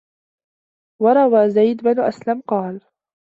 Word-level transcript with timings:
وَرَوَى 1.01 1.49
زَيْدُ 1.49 1.81
بْنُ 1.83 1.99
أَسْلَمَ 1.99 2.41
قَالَ 2.41 2.81